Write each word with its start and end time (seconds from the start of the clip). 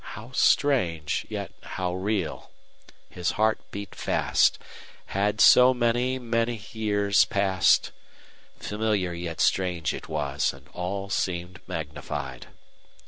How 0.17 0.31
strange, 0.31 1.27
yet 1.29 1.51
how 1.61 1.93
real! 1.93 2.49
His 3.11 3.33
heart 3.33 3.59
beat 3.69 3.93
fast. 3.93 4.57
Had 5.05 5.39
so 5.39 5.75
many, 5.75 6.17
many 6.17 6.55
years 6.71 7.23
passed? 7.25 7.91
Familiar 8.57 9.13
yet 9.13 9.39
strange 9.39 9.93
it 9.93 10.09
was, 10.09 10.53
and 10.53 10.67
all 10.73 11.11
seemed 11.11 11.59
magnified. 11.67 12.47